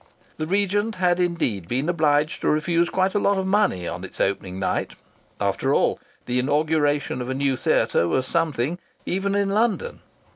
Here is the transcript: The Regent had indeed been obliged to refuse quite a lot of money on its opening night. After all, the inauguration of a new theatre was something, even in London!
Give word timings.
The 0.37 0.47
Regent 0.47 0.95
had 0.95 1.19
indeed 1.19 1.67
been 1.67 1.87
obliged 1.87 2.41
to 2.41 2.49
refuse 2.49 2.89
quite 2.89 3.13
a 3.13 3.19
lot 3.19 3.37
of 3.37 3.45
money 3.45 3.87
on 3.87 4.03
its 4.03 4.19
opening 4.19 4.57
night. 4.57 4.95
After 5.39 5.75
all, 5.75 5.99
the 6.25 6.39
inauguration 6.39 7.21
of 7.21 7.29
a 7.29 7.35
new 7.35 7.55
theatre 7.55 8.07
was 8.07 8.25
something, 8.25 8.79
even 9.05 9.35
in 9.35 9.51
London! 9.51 9.99